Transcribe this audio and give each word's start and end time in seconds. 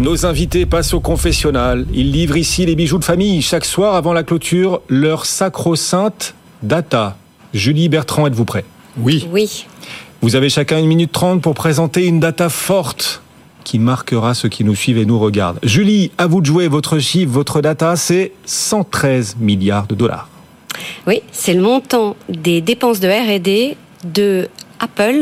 Nos 0.00 0.24
invités 0.24 0.64
passent 0.64 0.94
au 0.94 1.00
confessionnal. 1.00 1.84
Ils 1.92 2.10
livrent 2.10 2.38
ici 2.38 2.64
les 2.64 2.74
bijoux 2.74 2.96
de 2.96 3.04
famille. 3.04 3.42
Chaque 3.42 3.66
soir, 3.66 3.96
avant 3.96 4.14
la 4.14 4.22
clôture, 4.22 4.80
leur 4.88 5.26
sacro-sainte 5.26 6.34
data. 6.62 7.18
Julie 7.52 7.90
Bertrand, 7.90 8.26
êtes-vous 8.26 8.46
prêt? 8.46 8.64
Oui. 8.96 9.28
Oui. 9.30 9.66
Vous 10.22 10.36
avez 10.36 10.48
chacun 10.48 10.78
une 10.78 10.86
minute 10.86 11.12
trente 11.12 11.42
pour 11.42 11.52
présenter 11.52 12.06
une 12.06 12.18
data 12.18 12.48
forte 12.48 13.20
qui 13.62 13.78
marquera 13.78 14.32
ceux 14.32 14.48
qui 14.48 14.64
nous 14.64 14.74
suivent 14.74 14.96
et 14.96 15.04
nous 15.04 15.18
regardent. 15.18 15.58
Julie, 15.62 16.12
à 16.16 16.26
vous 16.26 16.40
de 16.40 16.46
jouer. 16.46 16.66
Votre 16.66 16.98
chiffre, 16.98 17.30
votre 17.30 17.60
data, 17.60 17.94
c'est 17.94 18.32
113 18.46 19.36
milliards 19.38 19.86
de 19.86 19.94
dollars. 19.94 20.30
Oui, 21.06 21.20
c'est 21.30 21.52
le 21.52 21.60
montant 21.60 22.16
des 22.30 22.62
dépenses 22.62 23.00
de 23.00 23.08
R&D 23.08 23.76
de 24.04 24.48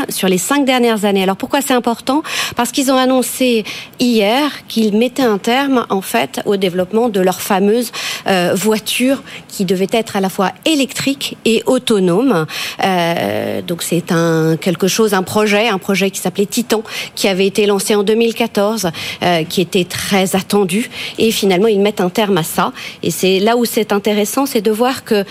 Sur 0.09 0.27
les 0.29 0.39
cinq 0.39 0.65
dernières 0.65 1.05
années. 1.05 1.23
Alors 1.23 1.37
pourquoi 1.37 1.61
c'est 1.61 1.73
important? 1.73 2.25
Parce 2.57 2.73
qu'ils 2.73 2.91
ont 2.91 2.97
annoncé 2.97 3.63
hier 4.01 4.67
qu'ils 4.67 4.97
mettaient 4.97 5.23
un 5.23 5.39
terme 5.39 5.87
en 5.89 6.01
fait 6.01 6.41
au 6.47 6.57
développement 6.57 7.09
de 7.09 7.21
leur 7.21 7.41
fameuse 7.41 7.93
euh, 8.27 8.55
voiture 8.57 9.23
qui 9.47 9.65
devait 9.65 9.87
être 9.93 10.17
à 10.17 10.21
la 10.21 10.31
fois 10.31 10.51
électrique 10.65 11.37
et 11.45 11.63
autonome. 11.67 12.47
Euh, 12.85 13.63
donc 13.63 13.83
c'est 13.83 14.11
un 14.11 14.57
quelque 14.57 14.89
chose, 14.89 15.15
un 15.15 15.23
projet, 15.23 15.69
un 15.69 15.79
projet 15.79 16.11
qui 16.11 16.19
s'appelait 16.19 16.47
Titan, 16.47 16.83
qui 17.15 17.29
avait 17.29 17.47
été 17.47 17.65
lancé 17.67 17.95
en 17.95 18.03
2014, 18.03 18.91
euh, 19.23 19.45
qui 19.45 19.61
était 19.61 19.85
très 19.85 20.35
attendu 20.35 20.91
et 21.19 21.31
finalement 21.31 21.69
ils 21.69 21.81
mettent 21.81 22.01
un 22.01 22.11
terme 22.11 22.39
à 22.39 22.43
ça. 22.43 22.73
Et 23.05 23.13
c'est 23.13 23.39
là 23.39 23.57
où 23.57 23.65
c'est 23.65 23.93
intéressant, 23.93 24.45
c'est 24.45 24.61
de 24.61 24.73
voir 24.73 25.05
que 25.05 25.25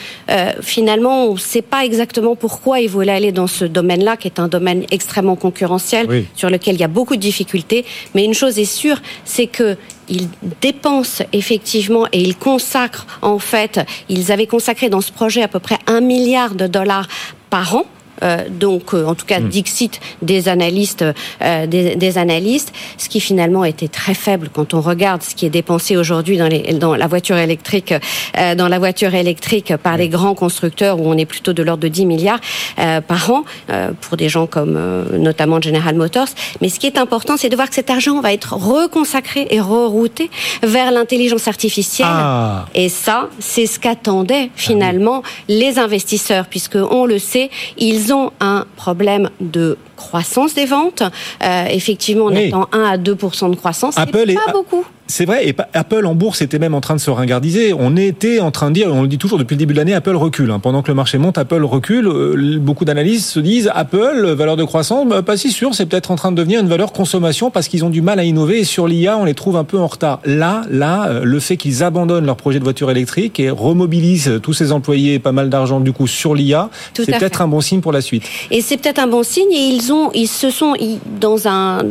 finalement 0.62 1.26
on 1.26 1.34
ne 1.34 1.40
sait 1.40 1.62
pas 1.62 1.84
exactement 1.84 2.38
pourquoi 2.38 2.80
ils 2.80 2.90
voulaient 2.90 3.12
aller 3.12 3.34
dans 3.34 3.48
ce 3.48 3.66
domaine-là 3.66 4.16
qui 4.16 4.28
est 4.28 4.37
un 4.40 4.48
domaine 4.48 4.86
extrêmement 4.92 5.36
concurrentiel, 5.36 6.08
Oui. 6.10 6.26
sur 6.36 6.50
lequel 6.50 6.76
il 6.76 6.82
y 6.82 6.84
a 6.84 6.88
beaucoup 6.88 7.16
de 7.16 7.22
difficultés. 7.22 7.86
Mais 8.14 8.24
une 8.26 8.34
chose 8.34 8.58
est 8.60 8.66
sûre, 8.66 9.02
c'est 9.26 9.48
que 9.48 9.78
ils 10.10 10.30
dépensent 10.62 11.24
effectivement 11.34 12.08
et 12.14 12.22
ils 12.22 12.36
consacrent 12.36 13.06
en 13.22 13.40
fait, 13.40 13.80
ils 14.10 14.32
avaient 14.32 14.48
consacré 14.48 14.90
dans 14.90 15.02
ce 15.02 15.12
projet 15.12 15.42
à 15.42 15.48
peu 15.48 15.60
près 15.60 15.78
un 15.88 16.02
milliard 16.02 16.56
de 16.56 16.68
dollars 16.68 17.08
par 17.50 17.76
an. 17.76 17.86
Euh, 18.24 18.46
donc, 18.50 18.94
euh, 18.94 19.06
en 19.06 19.16
tout 19.16 19.26
cas, 19.26 19.40
Dixit 19.40 20.00
des 20.22 20.50
analystes, 20.50 21.06
euh, 21.42 21.68
des, 21.68 21.96
des 21.96 22.18
analystes, 22.18 22.74
ce 22.98 23.10
qui 23.10 23.20
finalement 23.20 23.64
était 23.66 23.88
très 23.88 24.14
faible 24.14 24.50
quand 24.52 24.74
on 24.74 24.82
regarde 24.82 25.22
ce 25.24 25.36
qui 25.36 25.46
est 25.46 25.50
dépensé 25.50 25.98
aujourd'hui 25.98 26.38
dans, 26.38 26.48
les, 26.48 26.74
dans 26.74 26.96
la 26.96 27.08
voiture 27.08 27.38
électrique, 27.38 27.94
euh, 28.38 28.56
dans 28.56 28.68
la 28.68 28.80
voiture 28.80 29.14
électrique 29.14 29.76
par 29.78 29.98
les 29.98 30.10
grands 30.10 30.36
constructeurs 30.36 31.00
où 31.00 31.08
on 31.08 31.18
est 31.18 31.26
plutôt 31.26 31.54
de 31.54 31.64
l'ordre 31.64 31.84
de 31.84 31.88
10 31.88 32.06
milliards 32.06 32.40
euh, 32.80 33.02
par 33.02 33.32
an 33.32 33.44
euh, 33.70 33.92
pour 34.02 34.18
des 34.18 34.30
gens 34.30 34.48
comme 34.48 34.76
euh, 34.78 35.18
notamment 35.18 35.62
General 35.62 35.96
Motors. 35.96 36.28
Mais 36.62 36.70
ce 36.70 36.80
qui 36.80 36.88
est 36.88 36.98
important, 36.98 37.38
c'est 37.38 37.50
de 37.50 37.56
voir 37.56 37.70
que 37.70 37.76
cet 37.76 37.90
argent 37.90 38.20
va 38.22 38.34
être 38.34 38.54
reconsacré 38.54 39.48
et 39.50 39.60
rerouté 39.60 40.30
vers 40.64 40.92
l'intelligence 40.92 41.48
artificielle. 41.48 42.08
Ah. 42.10 42.66
Et 42.74 42.90
ça, 42.90 43.30
c'est 43.40 43.66
ce 43.66 43.80
qu'attendaient 43.80 44.50
finalement 44.56 45.24
les 45.48 45.80
investisseurs, 45.80 46.46
puisque 46.46 46.76
on 46.78 47.06
le 47.06 47.20
sait, 47.20 47.50
ils 47.78 48.07
ont 48.14 48.32
un 48.40 48.66
problème 48.76 49.30
de 49.40 49.78
croissance 49.98 50.54
des 50.54 50.66
ventes. 50.66 51.04
Euh, 51.44 51.66
effectivement, 51.70 52.26
on 52.26 52.30
Oui. 52.36 52.48
attend 52.48 52.68
1 52.72 52.84
à 52.84 52.98
2% 52.98 53.50
de 53.50 53.56
croissance. 53.56 53.96
C'est 53.96 54.02
Apple 54.02 54.30
est- 54.30 54.36
pas 54.36 54.54
beaucoup. 54.54 54.86
C'est 55.10 55.24
vrai, 55.24 55.48
et 55.48 55.56
Apple 55.74 56.06
en 56.06 56.16
bourse 56.16 56.42
était 56.42 56.60
même 56.60 56.74
en 56.76 56.82
train 56.82 56.94
de 56.96 57.00
se 57.00 57.10
ringardiser. 57.10 57.74
On 57.74 57.96
était 57.96 58.42
en 58.42 58.52
train 58.52 58.68
de 58.68 58.74
dire, 58.74 58.90
on 58.94 59.04
le 59.04 59.08
dit 59.08 59.18
toujours 59.18 59.38
depuis 59.38 59.56
le 59.56 59.60
début 59.60 59.74
de 59.74 59.78
l'année, 59.80 59.94
Apple 59.94 60.18
recule. 60.18 60.52
hein. 60.52 60.60
Pendant 60.60 60.82
que 60.82 60.90
le 60.90 60.96
marché 60.96 61.18
monte, 61.18 61.38
Apple 61.38 61.64
recule. 61.64 62.08
Euh, 62.08 62.58
Beaucoup 62.60 62.84
d'analystes 62.84 63.30
se 63.30 63.40
disent, 63.40 63.72
Apple, 63.74 64.34
valeur 64.38 64.58
de 64.58 64.66
croissance, 64.66 65.08
bah, 65.08 65.22
pas 65.22 65.38
si 65.38 65.50
sûr, 65.52 65.74
c'est 65.76 65.86
peut-être 65.86 66.12
en 66.12 66.18
train 66.18 66.32
de 66.32 66.36
devenir 66.36 66.60
une 66.60 66.68
valeur 66.68 66.92
consommation 66.92 67.50
parce 67.52 67.70
qu'ils 67.70 67.86
ont 67.86 67.90
du 67.90 68.02
mal 68.02 68.20
à 68.20 68.26
innover 68.26 68.60
et 68.60 68.64
sur 68.66 68.86
l'IA, 68.86 69.18
on 69.18 69.24
les 69.24 69.34
trouve 69.34 69.56
un 69.56 69.64
peu 69.64 69.78
en 69.78 69.88
retard. 69.88 70.20
Là, 70.26 70.64
là, 70.70 71.08
euh, 71.08 71.22
le 71.24 71.40
fait 71.40 71.56
qu'ils 71.56 71.84
abandonnent 71.84 72.26
leur 72.26 72.36
projet 72.36 72.60
de 72.60 72.66
voiture 72.66 72.92
électrique 72.92 73.40
et 73.40 73.50
remobilisent 73.50 74.40
tous 74.44 74.52
ces 74.54 74.74
employés, 74.74 75.20
pas 75.20 75.32
mal 75.32 75.50
d'argent 75.50 75.80
du 75.80 75.94
coup 75.94 76.08
sur 76.08 76.36
l'IA, 76.36 76.70
c'est 76.94 77.06
peut-être 77.06 77.42
un 77.42 77.48
bon 77.48 77.62
signe 77.62 77.80
pour 77.80 77.94
la 77.94 78.02
suite. 78.02 78.24
Et 78.52 78.60
c'est 78.62 78.76
peut-être 78.76 79.00
un 79.00 79.08
bon 79.08 79.24
signe. 79.24 79.52
Et 79.54 79.68
ils 79.70 79.87
ont, 79.92 80.12
ils 80.14 80.28
se 80.28 80.50
sont 80.50 80.76
ils- 80.76 81.00
dans 81.20 81.48
un 81.48 81.84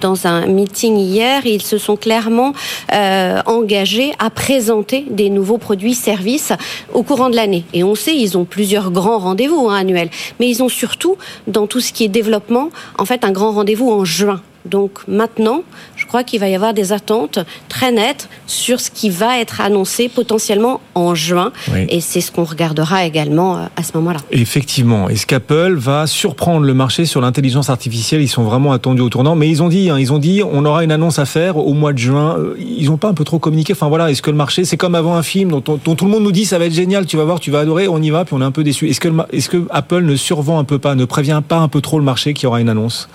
dans 0.00 0.26
un 0.28 0.46
meeting 0.46 0.96
hier, 0.96 1.44
ils 1.44 1.60
se 1.62 1.76
sont 1.76 1.96
clairement 1.96 2.52
euh, 2.92 3.40
engagés 3.46 4.12
à 4.20 4.30
présenter 4.30 5.04
des 5.10 5.28
nouveaux 5.28 5.58
produits, 5.58 5.94
services 5.94 6.52
au 6.94 7.02
courant 7.02 7.30
de 7.30 7.36
l'année. 7.36 7.64
Et 7.72 7.82
on 7.82 7.96
sait, 7.96 8.16
ils 8.16 8.38
ont 8.38 8.44
plusieurs 8.44 8.92
grands 8.92 9.18
rendez-vous 9.18 9.68
hein, 9.68 9.78
annuels, 9.78 10.10
mais 10.38 10.48
ils 10.48 10.62
ont 10.62 10.68
surtout 10.68 11.16
dans 11.48 11.66
tout 11.66 11.80
ce 11.80 11.92
qui 11.92 12.04
est 12.04 12.08
développement, 12.08 12.70
en 12.96 13.04
fait, 13.06 13.24
un 13.24 13.32
grand 13.32 13.50
rendez-vous 13.50 13.90
en 13.90 14.04
juin. 14.04 14.40
Donc 14.64 15.00
maintenant, 15.08 15.62
je 15.96 16.06
crois 16.06 16.24
qu'il 16.24 16.40
va 16.40 16.48
y 16.48 16.54
avoir 16.54 16.74
des 16.74 16.92
attentes 16.92 17.38
très 17.68 17.92
nettes 17.92 18.28
sur 18.46 18.80
ce 18.80 18.90
qui 18.90 19.08
va 19.08 19.38
être 19.38 19.60
annoncé 19.60 20.08
potentiellement 20.08 20.80
en 20.94 21.14
juin. 21.14 21.52
Oui. 21.72 21.86
Et 21.88 22.00
c'est 22.00 22.20
ce 22.20 22.30
qu'on 22.30 22.44
regardera 22.44 23.04
également 23.04 23.56
euh, 23.56 23.66
à 23.76 23.82
ce 23.82 23.92
moment-là. 23.96 24.20
Effectivement. 24.30 25.08
Est-ce 25.08 25.26
qu'Apple 25.26 25.74
va 25.76 26.06
surprendre 26.06 26.66
le 26.66 26.74
marché 26.74 27.06
sur 27.06 27.20
l'intelligence 27.20 27.70
artificielle? 27.70 28.20
Ils 28.20 28.28
sont 28.28 28.42
vraiment 28.42 28.72
attendus 28.72 29.02
au 29.02 29.08
tournant. 29.08 29.36
Mais 29.36 29.48
ils 29.48 29.62
ont 29.62 29.68
dit, 29.68 29.90
hein, 29.90 29.98
ils 29.98 30.12
ont 30.12 30.18
dit, 30.18 30.42
on 30.42 30.64
aura 30.64 30.84
une 30.84 30.92
annonce 30.92 31.18
à 31.18 31.24
faire 31.24 31.56
au 31.56 31.72
mois 31.72 31.92
de 31.92 31.98
juin. 31.98 32.36
Euh, 32.38 32.54
Ils 32.58 32.86
n'ont 32.86 32.96
pas 32.96 33.08
un 33.08 33.14
peu 33.14 33.24
trop 33.24 33.38
communiqué. 33.38 33.72
Enfin 33.72 33.88
voilà, 33.88 34.10
est-ce 34.10 34.22
que 34.22 34.30
le 34.30 34.36
marché, 34.36 34.64
c'est 34.64 34.76
comme 34.76 34.94
avant 34.94 35.14
un 35.14 35.22
film 35.22 35.50
dont, 35.50 35.78
dont 35.82 35.94
tout 35.94 36.04
le 36.04 36.10
monde 36.10 36.24
nous 36.24 36.32
dit 36.32 36.44
ça 36.44 36.58
va 36.58 36.66
être 36.66 36.74
génial, 36.74 37.06
tu 37.06 37.16
vas 37.16 37.24
voir, 37.24 37.40
tu 37.40 37.50
vas 37.50 37.60
adorer, 37.60 37.88
on 37.88 38.02
y 38.02 38.10
va, 38.10 38.24
puis 38.24 38.34
on 38.34 38.40
est 38.40 38.44
un 38.44 38.50
peu 38.50 38.64
déçu. 38.64 38.86
Que, 38.98 39.08
est-ce 39.32 39.48
que 39.48 39.64
Apple 39.70 40.02
ne 40.02 40.16
survend 40.16 40.58
un 40.58 40.64
peu 40.64 40.78
pas, 40.78 40.94
ne 40.94 41.04
prévient 41.04 41.42
pas 41.46 41.58
un 41.58 41.68
peu 41.68 41.80
trop 41.80 41.98
le 41.98 42.04
marché 42.04 42.34
qu'il 42.34 42.44
y 42.44 42.46
aura 42.46 42.60
une 42.60 42.68
annonce? 42.68 43.08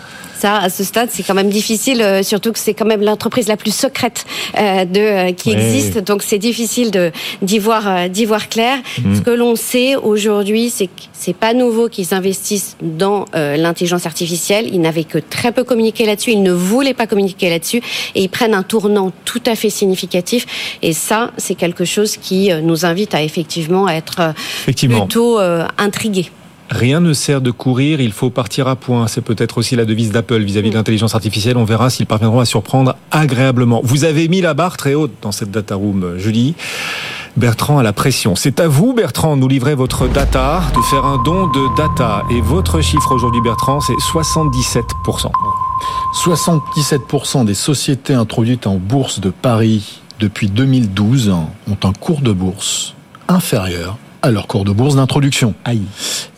Ça, 0.44 0.58
à 0.58 0.70
ce 0.70 0.84
stade, 0.84 1.08
c'est 1.10 1.24
quand 1.24 1.36
même 1.36 1.50
difficile, 1.50 2.02
euh, 2.02 2.22
surtout 2.22 2.52
que 2.52 2.60
c'est 2.60 2.74
quand 2.74 2.84
même 2.84 3.02
l'entreprise 3.02 3.48
la 3.48 3.56
plus 3.56 3.74
secrète 3.74 4.26
euh, 4.60 4.84
de 4.84 5.00
euh, 5.00 5.32
qui 5.32 5.52
existe. 5.54 6.00
Donc 6.00 6.22
c'est 6.22 6.38
difficile 6.38 6.92
de 6.92 7.14
d'y 7.42 7.60
voir 7.60 8.10
d'y 8.10 8.26
voir 8.26 8.50
clair. 8.50 8.78
Mm. 9.02 9.16
Ce 9.16 9.22
que 9.22 9.30
l'on 9.30 9.56
sait 9.56 9.96
aujourd'hui, 9.96 10.70
c'est 10.70 10.88
que 10.88 11.04
c'est 11.14 11.34
pas 11.34 11.54
nouveau 11.54 11.88
qu'ils 11.88 12.14
investissent 12.14 12.76
dans 12.82 13.24
l'intelligence 13.34 14.06
artificielle. 14.06 14.68
Ils 14.70 14.82
n'avaient 14.82 15.06
que 15.06 15.18
très 15.18 15.54
peu 15.54 15.64
communiqué 15.64 16.06
là-dessus. 16.06 16.32
Ils 16.32 16.44
ne 16.44 16.52
voulaient 16.52 16.94
pas 16.94 17.08
communiquer 17.08 17.50
là-dessus 17.50 17.82
et 18.14 18.24
ils 18.24 18.28
prennent 18.28 18.54
un 18.54 18.64
tournant 18.64 19.14
tout 19.24 19.44
à 19.46 19.56
fait 19.56 19.70
significatif. 19.70 20.46
Et 20.82 20.92
ça, 20.92 21.32
c'est 21.38 21.56
quelque 21.56 21.86
chose 21.86 22.18
qui 22.18 22.52
nous 22.62 22.86
invite 22.86 23.16
à 23.16 23.24
effectivement 23.24 23.88
être 23.88 24.34
Effectivement. 24.64 25.06
plutôt 25.06 25.40
intrigués. 25.78 26.30
Rien 26.70 27.00
ne 27.00 27.14
sert 27.14 27.42
de 27.42 27.52
courir, 27.52 28.02
il 28.02 28.12
faut 28.12 28.30
partir 28.30 28.68
à 28.68 28.76
point. 28.76 29.08
C'est 29.08 29.22
peut-être 29.22 29.58
aussi 29.58 29.76
la 29.76 29.86
devise 29.86 30.12
d'Apple 30.12 30.42
vis-à-vis 30.42 30.70
de 30.70 30.76
l'intelligence 30.76 31.14
artificielle. 31.14 31.58
On 31.58 31.66
verra 31.66 31.90
s'ils 31.90 32.06
parviendront 32.06 32.40
à 32.40 32.46
surprendre 32.46 32.96
agréablement. 33.12 33.82
Vous 33.84 34.06
avez 34.06 34.28
mis 34.28 34.42
la 34.42 34.54
barre 34.54 34.78
très 34.78 34.96
haute 34.96 35.14
dans 35.22 35.32
cette 35.32 35.52
data 35.52 35.76
room, 35.76 36.18
Julie. 36.18 36.56
Bertrand 37.36 37.80
à 37.80 37.84
la 37.84 37.94
pression. 37.94 38.36
C'est 38.36 38.60
à 38.60 38.68
vous, 38.68 38.94
Bertrand, 38.94 39.36
de 39.36 39.42
nous 39.42 39.48
livrer 39.48 39.74
votre 39.74 40.08
data, 40.08 40.62
de 40.76 40.82
faire 40.82 41.04
un 41.06 41.22
don 41.24 41.48
de 41.48 41.76
data. 41.76 42.24
Et 42.30 42.42
votre 42.42 42.80
chiffre 42.82 43.12
aujourd'hui, 43.12 43.42
Bertrand, 43.42 43.80
c'est 43.82 43.94
77%. 43.94 45.32
77% 46.14 47.46
des 47.46 47.56
sociétés 47.56 48.14
introduites 48.14 48.68
en 48.68 48.76
bourse 48.76 49.20
de 49.20 49.32
Paris 49.32 50.02
depuis 50.20 50.48
2012 50.48 51.30
ont 51.30 51.78
un 51.84 51.94
cours 51.94 52.22
de 52.22 52.32
bourse 52.32 52.94
inférieur 53.28 53.98
à 54.24 54.32
leur 54.32 54.48
cours 54.48 54.64
de 54.64 54.72
bourse 54.72 54.96
d'introduction. 54.96 55.54
Aïe. 55.66 55.84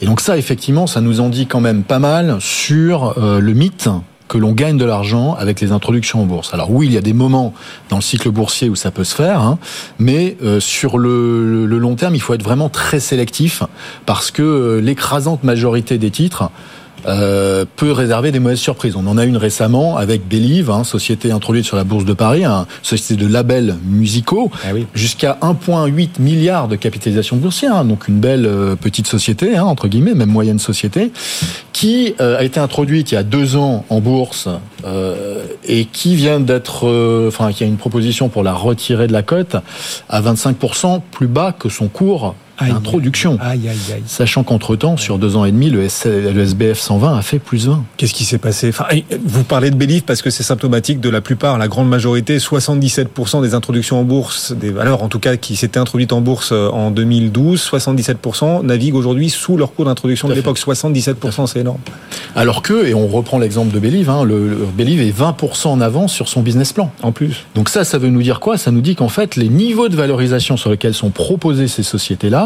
Et 0.02 0.06
donc 0.06 0.20
ça, 0.20 0.38
effectivement, 0.38 0.88
ça 0.88 1.00
nous 1.00 1.22
en 1.22 1.30
dit 1.30 1.46
quand 1.46 1.62
même 1.62 1.84
pas 1.84 2.00
mal 2.00 2.38
sur 2.42 3.18
euh, 3.18 3.40
le 3.40 3.54
mythe 3.54 3.88
que 4.28 4.40
l'on 4.40 4.54
gagne 4.54 4.78
de 4.78 4.86
l'argent 4.86 5.36
avec 5.36 5.62
les 5.62 5.72
introductions 5.72 6.24
en 6.24 6.26
bourse. 6.26 6.52
Alors 6.54 6.72
oui, 6.72 6.88
il 6.88 6.94
y 6.94 6.98
a 6.98 7.02
des 7.02 7.14
moments 7.14 7.54
dans 7.90 7.98
le 7.98 8.02
cycle 8.02 8.32
boursier 8.32 8.70
où 8.70 8.76
ça 8.76 8.90
peut 8.90 9.04
se 9.04 9.14
faire, 9.14 9.40
hein, 9.40 9.60
mais 10.00 10.36
euh, 10.44 10.60
sur 10.60 10.98
le, 10.98 11.68
le 11.68 11.78
long 11.78 11.96
terme, 11.96 12.16
il 12.16 12.22
faut 12.22 12.34
être 12.34 12.44
vraiment 12.44 12.70
très 12.70 13.00
sélectif 13.00 13.62
parce 14.08 14.32
que 14.32 14.42
euh, 14.42 14.82
l'écrasante 14.82 15.44
majorité 15.44 16.00
des 16.00 16.10
titres 16.10 16.50
euh, 17.08 17.66
peut 17.76 17.92
réserver 17.92 18.32
des 18.32 18.40
mauvaises 18.40 18.60
surprises. 18.60 18.96
On 18.96 19.06
en 19.08 19.18
a 19.18 19.26
une 19.26 19.38
récemment 19.38 19.98
avec 19.98 20.28
Believe, 20.28 20.72
hein, 20.72 20.84
société 20.84 21.32
introduite 21.32 21.66
sur 21.66 21.78
la 21.78 21.84
bourse 21.84 22.06
de 22.06 22.14
Paris, 22.14 22.46
une 22.46 22.66
société 22.82 23.22
de 23.24 23.28
labels 23.28 23.76
musicaux, 23.86 24.50
ah 24.64 24.70
jusqu'à 24.94 25.38
1,8 25.42 26.20
milliard 26.20 26.68
de 26.68 26.76
capitalisation 26.76 27.38
boursière, 27.38 27.76
hein, 27.76 27.86
donc 27.86 28.08
une 28.08 28.20
belle 28.20 28.46
euh, 28.46 28.76
petite 28.76 29.08
société, 29.08 29.56
hein, 29.56 29.66
entre 29.66 29.88
guillemets, 29.88 30.16
même 30.16 30.30
moyenne 30.30 30.58
société, 30.58 31.12
qui 31.74 32.16
euh, 32.20 32.40
a 32.40 32.44
été 32.44 32.60
introduite 32.60 33.12
il 33.12 33.16
y 33.16 33.18
a 33.18 33.24
deux 33.24 33.56
ans 33.56 33.86
en 33.90 34.00
bourse 34.00 34.50
et 35.68 35.86
qui 35.86 36.16
vient 36.16 36.40
d'être, 36.40 37.28
enfin, 37.28 37.52
qui 37.52 37.64
a 37.64 37.68
une 37.68 37.78
proposition 37.78 38.30
pour 38.30 38.44
la 38.44 38.54
retirer 38.54 39.08
de 39.08 39.14
la 39.14 39.24
cote 39.24 39.56
à 40.10 40.22
25% 40.22 41.02
plus 41.12 41.26
bas 41.26 41.56
que 41.58 41.70
son 41.70 41.88
cours 41.88 42.36
Introduction. 42.60 43.38
Sachant 44.06 44.44
qu'entre-temps, 44.44 44.98
sur 44.98 45.20
deux 45.20 45.36
ans 45.36 45.46
et 45.46 45.52
demi, 45.52 45.70
le, 45.70 45.84
SBF 45.86 46.80
120 46.80 47.18
a 47.18 47.22
fait 47.22 47.40
plus 47.40 47.68
20. 47.68 47.84
Qu'est-ce 47.98 48.14
qui 48.14 48.26
s'est 48.26 48.38
passé? 48.38 48.70
Enfin, 48.70 48.86
Vous 49.26 49.44
parlez 49.44 49.72
de 49.72 49.76
Believe 49.76 50.04
parce 50.04 50.22
que 50.22 50.30
c'est 50.30 50.44
symptomatique 50.44 51.00
de 51.00 51.10
la 51.10 51.22
plupart, 51.22 51.58
la 51.58 51.68
grande 51.68 51.90
majorité, 51.90 52.38
77% 52.38 53.42
des 53.42 53.54
introductions 53.54 54.00
en 54.00 54.04
bourse, 54.04 54.54
des 54.54 54.72
valeurs 54.72 55.04
en 55.04 55.10
tout 55.10 55.20
cas 55.20 55.38
qui 55.38 55.56
s'étaient 55.56 55.80
introduites 55.80 56.14
en 56.14 56.22
bourse 56.22 56.52
euh, 56.52 56.70
en 56.70 56.92
2012, 56.92 57.70
77% 57.72 58.64
naviguent 58.64 58.96
aujourd'hui 58.96 59.30
sous 59.30 59.58
leur 59.58 59.74
cours 59.74 59.86
d'introduction 59.86 60.28
de 60.28 60.34
l'époque. 60.34 60.58
77%, 60.58 61.48
c'est 61.48 61.60
énorme. 61.60 61.80
Alors 62.36 62.62
que, 62.62 62.86
et 62.86 62.94
on 62.94 63.08
reprend 63.08 63.40
l'exemple 63.40 63.74
de 63.74 63.80
Believe, 63.80 64.10
hein, 64.10 64.24
le, 64.24 64.48
le 64.48 64.56
Believe 64.76 65.02
est 65.02 65.18
20% 65.18 65.68
en 65.68 65.82
avance 65.82 66.14
sur 66.14 66.28
son 66.28 66.42
business 66.42 66.74
plan. 66.74 66.92
En 67.02 67.12
plus. 67.12 67.46
Donc 67.56 67.70
ça, 67.70 67.84
ça 67.84 67.98
veut 67.98 68.10
nous 68.10 68.22
dire 68.22 68.40
quoi? 68.40 68.58
Ça 68.58 68.72
nous 68.72 68.82
dit 68.82 68.96
qu'en 68.96 69.10
fait, 69.10 69.36
les 69.36 69.50
niveaux 69.50 69.90
de 69.90 69.96
valorisation 69.96 70.58
sur 70.58 70.70
lesquels 70.70 70.94
sont 70.94 71.10
proposées 71.10 71.68
ces 71.68 71.84
sociétés-là, 71.84 72.45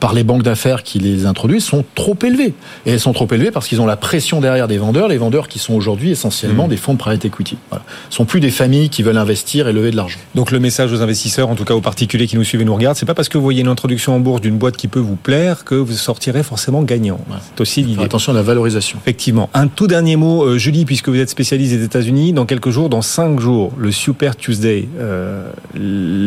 par 0.00 0.12
les 0.12 0.24
banques 0.24 0.42
d'affaires 0.42 0.82
qui 0.82 0.98
les 0.98 1.26
introduisent 1.26 1.64
sont 1.64 1.84
trop 1.94 2.16
élevées. 2.22 2.54
Et 2.86 2.92
elles 2.92 3.00
sont 3.00 3.12
trop 3.12 3.28
élevées 3.30 3.50
parce 3.50 3.68
qu'ils 3.68 3.80
ont 3.80 3.86
la 3.86 3.96
pression 3.96 4.40
derrière 4.40 4.68
des 4.68 4.78
vendeurs, 4.78 5.08
les 5.08 5.18
vendeurs 5.18 5.48
qui 5.48 5.58
sont 5.58 5.74
aujourd'hui 5.74 6.10
essentiellement 6.10 6.66
mmh. 6.66 6.70
des 6.70 6.76
fonds 6.76 6.94
de 6.94 6.98
private 6.98 7.24
equity. 7.24 7.56
Voilà. 7.70 7.84
Ce 8.10 8.16
sont 8.16 8.24
plus 8.24 8.40
des 8.40 8.50
familles 8.50 8.88
qui 8.88 9.02
veulent 9.02 9.18
investir 9.18 9.68
et 9.68 9.72
lever 9.72 9.90
de 9.90 9.96
l'argent. 9.96 10.18
Donc 10.34 10.50
le 10.50 10.60
message 10.60 10.92
aux 10.92 11.02
investisseurs, 11.02 11.48
en 11.48 11.54
tout 11.54 11.64
cas 11.64 11.74
aux 11.74 11.80
particuliers 11.80 12.26
qui 12.26 12.36
nous 12.36 12.44
suivent 12.44 12.60
et 12.60 12.64
nous 12.64 12.74
regardent, 12.74 12.96
c'est 12.96 13.06
pas 13.06 13.14
parce 13.14 13.28
que 13.28 13.38
vous 13.38 13.44
voyez 13.44 13.60
une 13.60 13.68
introduction 13.68 14.14
en 14.14 14.20
bourse 14.20 14.40
d'une 14.40 14.58
boîte 14.58 14.76
qui 14.76 14.88
peut 14.88 15.00
vous 15.00 15.16
plaire 15.16 15.64
que 15.64 15.74
vous 15.74 15.92
sortirez 15.92 16.42
forcément 16.42 16.82
gagnant. 16.82 17.18
C'est 17.54 17.60
aussi 17.60 17.82
l'idée. 17.82 18.02
Attention 18.02 18.32
à 18.32 18.34
la 18.34 18.42
valorisation. 18.42 18.98
Effectivement. 19.02 19.48
Un 19.54 19.68
tout 19.68 19.86
dernier 19.86 20.16
mot, 20.16 20.44
euh, 20.44 20.58
Julie, 20.58 20.84
puisque 20.84 21.08
vous 21.08 21.18
êtes 21.18 21.30
spécialiste 21.30 21.74
des 21.74 21.84
États-Unis, 21.84 22.32
dans 22.32 22.46
quelques 22.46 22.70
jours, 22.70 22.88
dans 22.88 23.02
cinq 23.02 23.40
jours, 23.40 23.72
le 23.76 23.92
Super 23.92 24.36
Tuesday, 24.36 24.88
euh, 24.98 25.50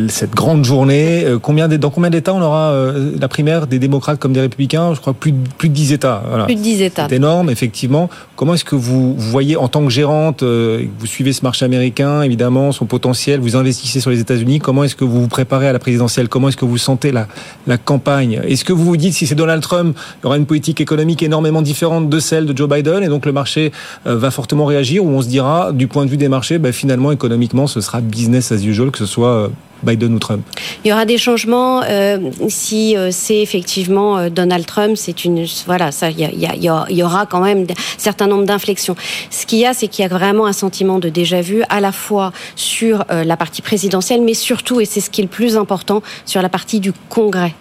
cette 0.08 0.32
grande 0.32 0.66
journée, 0.66 1.24
euh, 1.26 1.40
combien 1.40 1.68
dans 1.68 1.90
combien 1.90 2.10
d'États 2.10 2.34
on 2.34 2.42
aura 2.42 2.74
la 3.20 3.28
primaire 3.28 3.68
des 3.68 3.80
démocrates 3.80 4.20
comme 4.20 4.34
des 4.34 4.42
républicains, 4.42 4.94
je 4.94 5.00
crois 5.00 5.14
plus 5.14 5.32
de, 5.32 5.38
plus 5.58 5.70
de 5.70 5.74
10 5.74 5.94
États. 5.94 6.24
Plus 6.46 6.56
de 6.56 6.62
10 6.62 6.82
États. 6.82 7.08
C'est 7.10 7.16
énorme, 7.16 7.50
effectivement. 7.50 8.10
Comment 8.36 8.56
est-ce 8.56 8.66
que 8.66 8.76
vous 8.76 9.16
voyez, 9.18 9.56
en 9.58 9.68
tant 9.68 9.84
que 9.84 9.90
gérante, 9.90 10.44
euh, 10.44 10.84
vous 11.00 11.06
suivez 11.06 11.34
ce 11.34 11.44
marché 11.44 11.66
américain, 11.66 12.22
évidemment, 12.22 12.72
son 12.72 12.86
potentiel, 12.86 13.40
vous 13.40 13.56
investissez 13.56 14.00
sur 14.00 14.12
les 14.12 14.20
États-Unis, 14.20 14.60
comment 14.60 14.84
est-ce 14.84 14.96
que 14.96 15.06
vous 15.06 15.22
vous 15.22 15.28
préparez 15.28 15.68
à 15.68 15.74
la 15.74 15.80
présidentielle? 15.80 16.30
Comment 16.30 16.50
est-ce 16.50 16.58
que 16.58 16.66
vous 16.66 16.78
sentez 16.78 17.12
la, 17.12 17.28
la 17.68 17.78
campagne? 17.78 18.42
Est-ce 18.46 18.66
que 18.66 18.74
vous 18.74 18.86
vous 18.86 18.98
dites, 18.98 19.14
si 19.14 19.28
c'est 19.28 19.36
Donald 19.36 19.62
Trump, 19.62 19.98
il 19.98 20.24
y 20.24 20.28
aura 20.28 20.38
une 20.38 20.46
politique 20.46 20.82
économique 20.82 21.24
énormément 21.24 21.62
différente 21.62 22.10
de 22.10 22.20
celle 22.20 22.46
de 22.46 22.58
Joe 22.58 22.70
Biden, 22.70 23.04
et 23.04 23.08
donc 23.08 23.26
le 23.26 23.32
marché 23.32 23.72
euh, 24.08 24.18
va 24.18 24.32
fortement 24.32 24.66
réagir, 24.66 25.04
ou 25.06 25.10
on 25.10 25.22
se 25.22 25.28
dira, 25.28 25.72
du 25.72 25.88
point 25.88 26.06
de 26.06 26.10
vue 26.10 26.18
des 26.18 26.30
marchés, 26.30 26.58
ben, 26.58 26.74
finalement, 26.74 27.12
économiquement, 27.12 27.68
ce 27.68 27.82
sera 27.82 28.02
business 28.02 28.52
as 28.52 28.64
usual, 28.64 28.92
que 28.92 28.98
ce 28.98 29.06
soit 29.06 29.30
euh, 29.30 29.48
Biden 29.86 30.14
ou 30.14 30.20
Trump 30.20 30.46
Il 30.84 30.90
y 30.90 30.94
aura 30.94 31.06
des 31.06 31.18
changements 31.18 31.82
euh, 31.84 32.18
si 32.50 32.98
euh, 32.98 33.10
c'est 33.12 33.40
effectivement 33.40 34.18
euh, 34.18 34.30
Donald 34.30 34.66
Trump. 34.66 34.98
C'est 34.98 35.26
une 35.26 35.46
voilà, 35.66 35.92
ça 35.92 36.10
il 36.10 36.20
y, 36.20 37.04
aura 37.04 37.26
quand 37.26 37.42
même 37.42 37.62
un 37.70 37.74
certain 37.98 38.28
nombre 38.28 38.46
d'inflexions. 38.46 38.96
Ce 39.30 39.46
qu'il 39.46 39.60
y 39.60 39.66
a, 39.66 39.74
c'est 39.74 39.88
qu'il 39.88 40.04
y 40.04 40.06
a 40.06 40.10
vraiment 40.10 40.46
un 40.46 40.54
sentiment 40.54 41.00
de 41.00 41.10
déjà 41.10 41.42
vu 41.42 41.64
à 41.70 41.80
la 41.80 41.92
fois 41.92 42.32
sur 42.56 43.06
la 43.10 43.38
partie 43.38 43.62
présidentielle, 43.62 44.22
mais 44.22 44.34
surtout 44.34 44.82
et 44.82 44.86
c'est 44.86 45.02
ce 45.02 45.10
qui 45.10 45.22
est 45.22 45.24
le 45.24 45.30
plus 45.30 45.58
important 45.58 46.02
sur 46.26 46.42
la 46.42 46.50
partie 46.50 46.80
du 46.80 46.92
Congrès. 47.10 47.54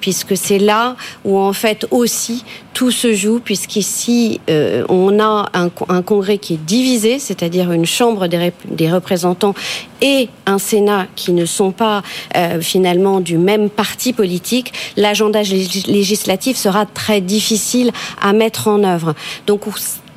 Puisque 0.00 0.36
c'est 0.36 0.58
là 0.58 0.96
où 1.24 1.38
en 1.38 1.54
fait 1.54 1.86
aussi 1.90 2.44
tout 2.74 2.90
se 2.90 3.14
joue, 3.14 3.40
puisqu'ici 3.40 4.40
on 4.88 5.18
a 5.18 5.50
un, 5.54 6.02
congrès 6.02 6.38
qui 6.38 6.54
est 6.54 6.64
divisé, 6.64 7.18
c'est-à-dire 7.18 7.72
une 7.72 7.86
chambre 7.86 8.28
des, 8.28 8.90
représentants 8.90 9.54
et 10.00 10.28
un 10.46 10.58
Sénat 10.58 11.06
qui 11.16 11.32
ne 11.32 11.44
sont 11.44 11.72
pas 11.72 12.02
euh, 12.36 12.60
finalement 12.60 13.20
du 13.20 13.38
même 13.38 13.70
parti 13.70 14.12
politique, 14.12 14.72
l'agenda 14.96 15.42
législatif 15.42 16.56
sera 16.56 16.86
très 16.86 17.20
difficile 17.20 17.92
à 18.20 18.32
mettre 18.32 18.68
en 18.68 18.84
œuvre. 18.84 19.14
Donc 19.46 19.66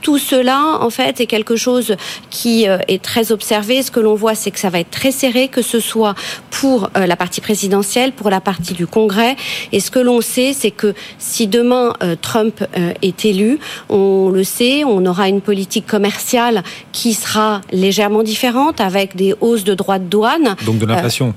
tout 0.01 0.17
cela, 0.17 0.79
en 0.81 0.89
fait, 0.89 1.21
est 1.21 1.25
quelque 1.25 1.55
chose 1.55 1.95
qui 2.29 2.67
euh, 2.67 2.77
est 2.87 3.01
très 3.01 3.31
observé. 3.31 3.83
Ce 3.83 3.91
que 3.91 3.99
l'on 3.99 4.15
voit, 4.15 4.35
c'est 4.35 4.51
que 4.51 4.59
ça 4.59 4.69
va 4.69 4.79
être 4.79 4.91
très 4.91 5.11
serré, 5.11 5.47
que 5.47 5.61
ce 5.61 5.79
soit 5.79 6.15
pour 6.49 6.89
euh, 6.97 7.05
la 7.05 7.15
partie 7.15 7.41
présidentielle, 7.41 8.11
pour 8.11 8.29
la 8.29 8.41
partie 8.41 8.73
du 8.73 8.87
Congrès. 8.87 9.35
Et 9.71 9.79
ce 9.79 9.91
que 9.91 9.99
l'on 9.99 10.21
sait, 10.21 10.53
c'est 10.53 10.71
que 10.71 10.93
si 11.19 11.47
demain 11.47 11.93
euh, 12.03 12.15
Trump 12.19 12.63
est 13.01 13.25
élu, 13.25 13.59
on 13.89 14.29
le 14.29 14.43
sait, 14.43 14.83
on 14.83 15.05
aura 15.05 15.27
une 15.27 15.41
politique 15.41 15.85
commerciale 15.85 16.63
qui 16.91 17.13
sera 17.13 17.61
légèrement 17.71 18.23
différente, 18.23 18.81
avec 18.81 19.15
des 19.15 19.33
hausses 19.41 19.63
de 19.63 19.73
droits 19.73 19.99
de 19.99 20.05
douane. 20.05 20.55
Donc 20.65 20.79
de 20.79 20.85
l'inflation 20.85 21.33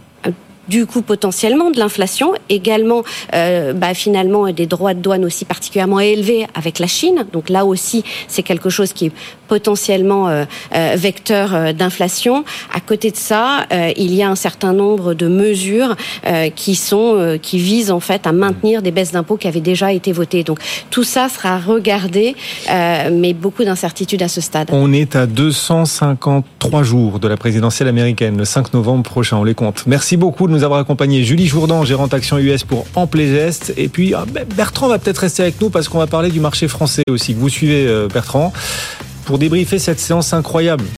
du 0.68 0.86
coup 0.86 1.02
potentiellement 1.02 1.70
de 1.70 1.78
l'inflation, 1.78 2.32
également 2.48 3.02
euh, 3.34 3.72
bah, 3.72 3.94
finalement 3.94 4.50
des 4.52 4.66
droits 4.66 4.94
de 4.94 5.00
douane 5.00 5.24
aussi 5.24 5.44
particulièrement 5.44 6.00
élevés 6.00 6.46
avec 6.54 6.78
la 6.78 6.86
Chine. 6.86 7.26
Donc 7.32 7.48
là 7.48 7.64
aussi, 7.64 8.04
c'est 8.28 8.42
quelque 8.42 8.70
chose 8.70 8.92
qui 8.92 9.06
est 9.06 9.12
potentiellement 9.48 10.28
euh, 10.28 10.44
euh, 10.74 10.94
vecteur 10.96 11.74
d'inflation. 11.74 12.44
À 12.72 12.80
côté 12.80 13.10
de 13.10 13.16
ça, 13.16 13.66
il 13.96 14.14
y 14.14 14.22
a 14.22 14.30
un 14.30 14.34
certain 14.34 14.72
nombre 14.72 15.14
de 15.14 15.26
mesures 15.26 15.96
qui 16.54 16.74
sont 16.74 17.38
qui 17.40 17.58
visent 17.58 17.90
en 17.90 18.00
fait 18.00 18.26
à 18.26 18.32
maintenir 18.32 18.82
des 18.82 18.90
baisses 18.90 19.12
d'impôts 19.12 19.36
qui 19.36 19.48
avaient 19.48 19.60
déjà 19.60 19.92
été 19.92 20.12
votées. 20.12 20.44
Donc 20.44 20.58
tout 20.90 21.04
ça 21.04 21.28
sera 21.28 21.58
regardé, 21.58 22.36
mais 22.68 23.32
beaucoup 23.32 23.64
d'incertitudes 23.64 24.22
à 24.22 24.28
ce 24.28 24.40
stade. 24.40 24.68
On 24.72 24.92
est 24.92 25.16
à 25.16 25.26
253 25.26 26.82
jours 26.82 27.18
de 27.18 27.28
la 27.28 27.36
présidentielle 27.36 27.88
américaine, 27.88 28.36
le 28.36 28.44
5 28.44 28.74
novembre 28.74 29.02
prochain. 29.02 29.36
On 29.36 29.44
les 29.44 29.54
compte. 29.54 29.84
Merci 29.86 30.16
beaucoup 30.16 30.48
nous 30.48 30.64
avoir 30.64 30.80
accompagné 30.80 31.22
Julie 31.24 31.46
Jourdan, 31.46 31.84
gérante 31.84 32.14
action 32.14 32.38
US 32.38 32.64
pour 32.64 32.86
Amplé 32.94 33.28
Geste. 33.28 33.72
Et 33.76 33.88
puis 33.88 34.14
ah, 34.14 34.24
Bertrand 34.56 34.88
va 34.88 34.98
peut-être 34.98 35.18
rester 35.18 35.42
avec 35.42 35.60
nous 35.60 35.70
parce 35.70 35.88
qu'on 35.88 35.98
va 35.98 36.06
parler 36.06 36.30
du 36.30 36.40
marché 36.40 36.68
français 36.68 37.02
aussi. 37.08 37.34
Vous 37.34 37.48
suivez 37.48 37.86
euh, 37.86 38.08
Bertrand 38.08 38.52
pour 39.24 39.38
débriefer 39.38 39.78
cette 39.78 40.00
séance 40.00 40.32
incroyable 40.32 40.84